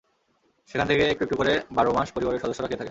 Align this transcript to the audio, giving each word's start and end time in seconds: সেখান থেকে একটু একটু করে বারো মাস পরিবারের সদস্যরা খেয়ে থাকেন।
সেখান 0.69 0.85
থেকে 0.87 1.03
একটু 1.05 1.23
একটু 1.23 1.35
করে 1.35 1.53
বারো 1.71 1.89
মাস 1.93 2.07
পরিবারের 2.11 2.41
সদস্যরা 2.41 2.67
খেয়ে 2.67 2.69
থাকেন। 2.69 2.79